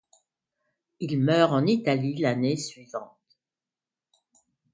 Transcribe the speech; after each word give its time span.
Il 0.99 1.19
meurt 1.19 1.51
en 1.53 1.67
Italie 1.67 2.15
l'année 2.17 2.57
suivante. 2.57 3.19